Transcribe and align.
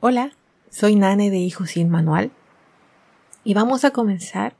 Hola, 0.00 0.30
soy 0.70 0.94
Nane 0.94 1.28
de 1.28 1.38
Hijos 1.38 1.70
Sin 1.70 1.88
Manual 1.88 2.30
y 3.42 3.54
vamos 3.54 3.84
a 3.84 3.90
comenzar 3.90 4.54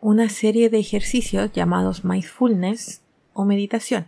una 0.00 0.30
serie 0.30 0.70
de 0.70 0.78
ejercicios 0.78 1.52
llamados 1.52 2.02
mindfulness 2.02 3.02
o 3.34 3.44
meditación. 3.44 4.06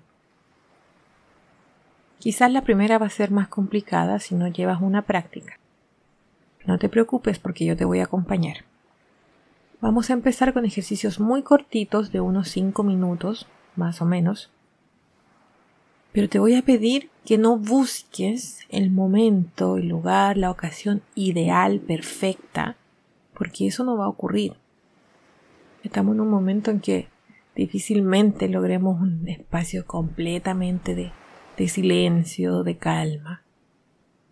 Quizás 2.21 2.51
la 2.51 2.63
primera 2.63 2.97
va 2.97 3.05
a 3.05 3.11
ser 3.11 3.31
más 3.31 3.49
complicada 3.49 4.19
si 4.19 4.35
no 4.35 4.49
llevas 4.49 4.81
una 4.81 5.03
práctica. 5.03 5.59
No 6.65 6.79
te 6.79 6.89
preocupes 6.89 7.39
porque 7.39 7.67
yo 7.67 7.77
te 7.77 7.85
voy 7.85 8.01
a 8.01 8.05
acompañar. 8.05 8.65
Vamos 9.83 10.09
a 10.09 10.15
empezar 10.15 10.55
con 10.55 10.65
ejercicios 10.65 11.21
muy 11.21 11.43
cortitos 11.43 12.13
de 12.13 12.23
unos 12.23 12.49
5 12.49 12.83
minutos, 12.83 13.47
más 13.77 14.01
o 14.01 14.07
menos, 14.07 14.51
pero 16.13 16.29
te 16.29 16.39
voy 16.39 16.55
a 16.55 16.63
pedir 16.63 17.11
que 17.25 17.39
no 17.39 17.57
busques 17.57 18.61
el 18.69 18.91
momento, 18.91 19.79
el 19.79 19.89
lugar, 19.89 20.37
la 20.37 20.51
ocasión 20.51 21.03
ideal, 21.15 21.81
perfecta, 21.81 22.77
porque 23.35 23.67
eso 23.67 23.85
no 23.85 23.97
va 23.97 24.05
a 24.05 24.11
ocurrir. 24.11 24.55
Estamos 25.83 26.15
en 26.15 26.21
un 26.21 26.29
momento 26.29 26.71
en 26.71 26.81
que 26.81 27.09
difícilmente 27.57 28.49
logremos 28.49 29.01
un 29.01 29.27
espacio 29.27 29.87
completamente 29.87 30.95
de, 30.95 31.13
de 31.57 31.69
silencio, 31.69 32.63
de 32.63 32.77
calma. 32.77 33.43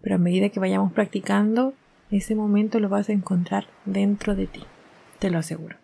Pero 0.02 0.16
a 0.16 0.18
medida 0.18 0.48
que 0.50 0.60
vayamos 0.60 0.92
practicando, 0.92 1.74
ese 2.10 2.34
momento 2.34 2.80
lo 2.80 2.88
vas 2.88 3.08
a 3.08 3.12
encontrar 3.12 3.66
dentro 3.84 4.34
de 4.34 4.46
ti, 4.46 4.64
te 5.18 5.30
lo 5.30 5.38
aseguro. 5.38 5.76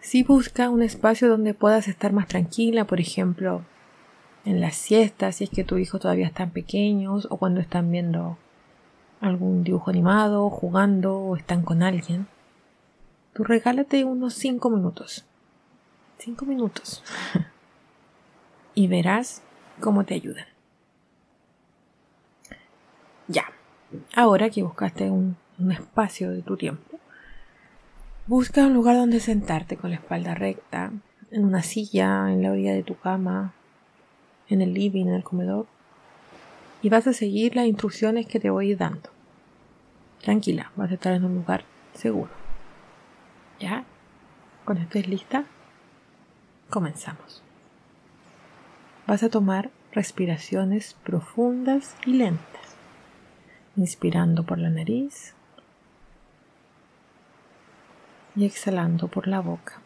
Si 0.00 0.22
busca 0.22 0.68
un 0.68 0.82
espacio 0.82 1.28
donde 1.28 1.54
puedas 1.54 1.88
estar 1.88 2.12
más 2.12 2.26
tranquila, 2.26 2.86
por 2.86 3.00
ejemplo, 3.00 3.64
en 4.44 4.60
la 4.60 4.70
siesta, 4.70 5.32
si 5.32 5.44
es 5.44 5.50
que 5.50 5.64
tu 5.64 5.78
hijo 5.78 5.98
todavía 5.98 6.26
están 6.26 6.50
pequeños, 6.50 7.28
o 7.30 7.36
cuando 7.36 7.60
están 7.60 7.90
viendo 7.90 8.38
algún 9.20 9.62
dibujo 9.62 9.90
animado, 9.90 10.50
jugando 10.50 11.16
o 11.16 11.36
están 11.36 11.62
con 11.62 11.82
alguien. 11.82 12.26
Tú 13.34 13.44
regálate 13.44 14.04
unos 14.04 14.34
5 14.34 14.68
minutos. 14.70 15.24
5 16.18 16.44
minutos. 16.44 17.02
y 18.74 18.88
verás 18.88 19.42
cómo 19.80 20.04
te 20.04 20.14
ayudan. 20.14 20.46
Ya. 23.28 23.44
Ahora 24.14 24.50
que 24.50 24.62
buscaste 24.62 25.10
un, 25.10 25.36
un 25.58 25.72
espacio 25.72 26.30
de 26.30 26.42
tu 26.42 26.56
tiempo, 26.56 26.98
busca 28.26 28.66
un 28.66 28.74
lugar 28.74 28.96
donde 28.96 29.20
sentarte 29.20 29.76
con 29.76 29.90
la 29.90 29.96
espalda 29.96 30.34
recta, 30.34 30.92
en 31.30 31.44
una 31.44 31.62
silla, 31.62 32.30
en 32.30 32.42
la 32.42 32.50
orilla 32.50 32.74
de 32.74 32.82
tu 32.82 32.98
cama, 32.98 33.54
en 34.48 34.62
el 34.62 34.74
living, 34.74 35.06
en 35.06 35.14
el 35.14 35.24
comedor, 35.24 35.66
y 36.82 36.88
vas 36.88 37.06
a 37.06 37.12
seguir 37.12 37.56
las 37.56 37.66
instrucciones 37.66 38.26
que 38.26 38.40
te 38.40 38.50
voy 38.50 38.74
dando. 38.74 39.10
Tranquila, 40.20 40.72
vas 40.76 40.90
a 40.90 40.94
estar 40.94 41.12
en 41.12 41.24
un 41.24 41.34
lugar 41.34 41.64
seguro. 41.94 42.30
¿Ya? 43.60 43.84
Cuando 44.64 44.84
estés 44.84 45.08
lista, 45.08 45.44
comenzamos. 46.70 47.42
Vas 49.06 49.22
a 49.22 49.28
tomar 49.28 49.70
respiraciones 49.92 50.94
profundas 51.04 51.96
y 52.06 52.14
lentas, 52.14 52.76
inspirando 53.76 54.44
por 54.44 54.58
la 54.58 54.70
nariz 54.70 55.34
y 58.34 58.46
exhalando 58.46 59.08
por 59.08 59.28
la 59.28 59.40
boca, 59.40 59.80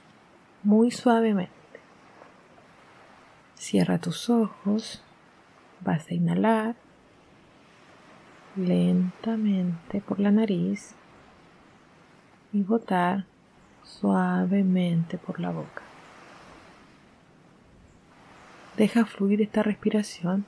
muy 0.62 0.90
suavemente. 0.90 1.52
Cierra 3.56 3.98
tus 3.98 4.30
ojos. 4.30 5.02
Vas 5.80 6.08
a 6.08 6.14
inhalar 6.14 6.76
lentamente 8.56 10.00
por 10.00 10.20
la 10.20 10.30
nariz 10.30 10.94
y 12.52 12.62
botar 12.62 13.26
suavemente 13.82 15.18
por 15.18 15.40
la 15.40 15.50
boca. 15.50 15.82
Deja 18.76 19.04
fluir 19.06 19.42
esta 19.42 19.62
respiración 19.62 20.44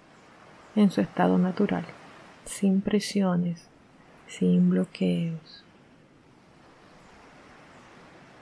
en 0.77 0.91
su 0.91 1.01
estado 1.01 1.39
natural, 1.39 1.85
sin 2.45 2.81
presiones, 2.81 3.69
sin 4.27 4.71
bloqueos, 4.71 5.65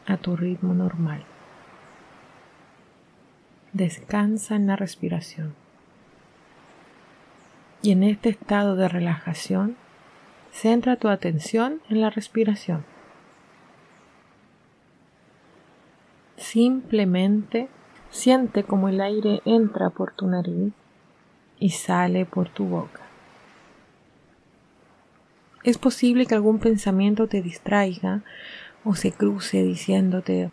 a 0.06 0.16
tu 0.16 0.36
ritmo 0.36 0.74
normal. 0.74 1.24
Descansa 3.76 4.56
en 4.56 4.66
la 4.68 4.74
respiración. 4.74 5.54
Y 7.82 7.90
en 7.90 8.04
este 8.04 8.30
estado 8.30 8.74
de 8.74 8.88
relajación, 8.88 9.76
centra 10.50 10.96
tu 10.96 11.08
atención 11.08 11.82
en 11.90 12.00
la 12.00 12.08
respiración. 12.08 12.86
Simplemente 16.38 17.68
siente 18.08 18.64
como 18.64 18.88
el 18.88 19.02
aire 19.02 19.42
entra 19.44 19.90
por 19.90 20.12
tu 20.12 20.26
nariz 20.26 20.72
y 21.58 21.68
sale 21.68 22.24
por 22.24 22.48
tu 22.48 22.64
boca. 22.64 23.02
Es 25.64 25.76
posible 25.76 26.24
que 26.24 26.34
algún 26.34 26.60
pensamiento 26.60 27.26
te 27.26 27.42
distraiga 27.42 28.22
o 28.84 28.94
se 28.94 29.12
cruce 29.12 29.62
diciéndote 29.62 30.50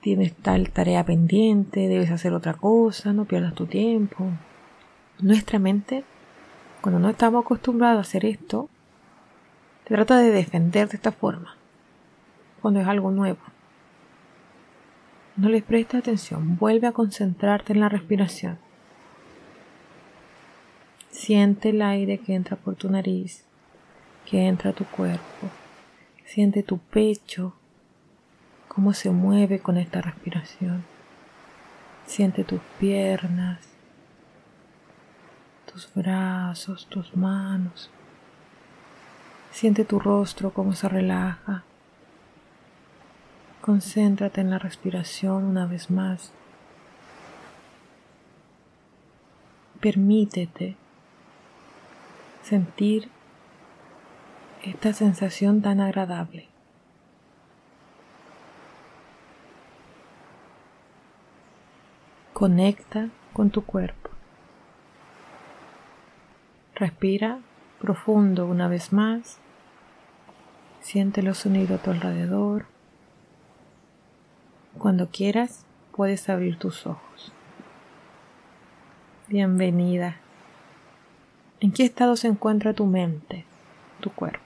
tienes 0.00 0.34
tal 0.34 0.70
tarea 0.70 1.04
pendiente, 1.04 1.88
debes 1.88 2.10
hacer 2.10 2.32
otra 2.32 2.54
cosa, 2.54 3.12
no 3.12 3.24
pierdas 3.24 3.54
tu 3.54 3.66
tiempo. 3.66 4.30
Nuestra 5.18 5.58
mente, 5.58 6.04
cuando 6.80 7.00
no 7.00 7.08
estamos 7.08 7.44
acostumbrados 7.44 7.98
a 7.98 8.08
hacer 8.08 8.24
esto, 8.24 8.68
trata 9.84 10.18
de 10.18 10.30
defender 10.30 10.88
de 10.88 10.96
esta 10.96 11.12
forma, 11.12 11.56
cuando 12.60 12.80
es 12.80 12.86
algo 12.86 13.10
nuevo. 13.10 13.38
No 15.36 15.48
les 15.48 15.62
presta 15.62 15.98
atención, 15.98 16.56
vuelve 16.56 16.86
a 16.86 16.92
concentrarte 16.92 17.72
en 17.72 17.80
la 17.80 17.88
respiración. 17.88 18.58
Siente 21.10 21.70
el 21.70 21.82
aire 21.82 22.18
que 22.18 22.34
entra 22.34 22.56
por 22.56 22.74
tu 22.74 22.90
nariz, 22.90 23.44
que 24.24 24.46
entra 24.46 24.70
a 24.70 24.74
tu 24.74 24.84
cuerpo. 24.84 25.48
Siente 26.24 26.62
tu 26.62 26.78
pecho, 26.78 27.54
cómo 28.76 28.92
se 28.92 29.08
mueve 29.08 29.58
con 29.58 29.78
esta 29.78 30.02
respiración. 30.02 30.84
Siente 32.04 32.44
tus 32.44 32.60
piernas, 32.78 33.58
tus 35.72 35.90
brazos, 35.94 36.86
tus 36.90 37.16
manos. 37.16 37.90
Siente 39.50 39.86
tu 39.86 39.98
rostro 39.98 40.50
cómo 40.50 40.74
se 40.74 40.90
relaja. 40.90 41.64
Concéntrate 43.62 44.42
en 44.42 44.50
la 44.50 44.58
respiración 44.58 45.44
una 45.44 45.64
vez 45.64 45.90
más. 45.90 46.30
Permítete 49.80 50.76
sentir 52.42 53.08
esta 54.62 54.92
sensación 54.92 55.62
tan 55.62 55.80
agradable. 55.80 56.50
Conecta 62.38 63.08
con 63.32 63.48
tu 63.48 63.64
cuerpo. 63.64 64.10
Respira 66.74 67.38
profundo 67.80 68.44
una 68.44 68.68
vez 68.68 68.92
más. 68.92 69.38
Siente 70.82 71.22
los 71.22 71.38
sonidos 71.38 71.80
a 71.80 71.82
tu 71.82 71.92
alrededor. 71.92 72.66
Cuando 74.76 75.08
quieras, 75.08 75.64
puedes 75.92 76.28
abrir 76.28 76.58
tus 76.58 76.86
ojos. 76.86 77.32
Bienvenida. 79.28 80.16
¿En 81.60 81.72
qué 81.72 81.84
estado 81.84 82.16
se 82.16 82.28
encuentra 82.28 82.74
tu 82.74 82.84
mente, 82.84 83.46
tu 84.00 84.12
cuerpo? 84.12 84.44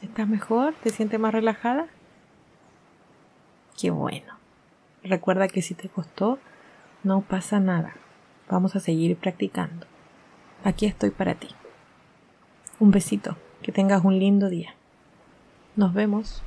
¿Estás 0.00 0.28
mejor? 0.28 0.74
¿Te 0.74 0.90
sientes 0.90 1.18
más 1.18 1.34
relajada? 1.34 1.88
Qué 3.76 3.90
bueno. 3.90 4.45
Recuerda 5.08 5.46
que 5.46 5.62
si 5.62 5.74
te 5.74 5.88
costó, 5.88 6.40
no 7.04 7.20
pasa 7.20 7.60
nada. 7.60 7.94
Vamos 8.50 8.74
a 8.74 8.80
seguir 8.80 9.16
practicando. 9.16 9.86
Aquí 10.64 10.86
estoy 10.86 11.10
para 11.10 11.34
ti. 11.34 11.48
Un 12.80 12.90
besito. 12.90 13.36
Que 13.62 13.70
tengas 13.72 14.04
un 14.04 14.18
lindo 14.18 14.48
día. 14.48 14.74
Nos 15.76 15.94
vemos. 15.94 16.42